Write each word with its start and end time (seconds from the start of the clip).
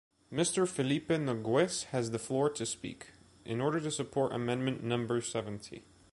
Mister 0.31 0.65
Philippe 0.65 1.15
Noguès 1.15 1.83
has 1.91 2.09
the 2.09 2.17
floor 2.17 2.49
to 2.49 2.65
speak, 2.65 3.11
in 3.45 3.61
order 3.61 3.79
to 3.79 3.91
support 3.91 4.33
amendment 4.33 4.83
number 4.83 5.21
seventy. 5.21 5.85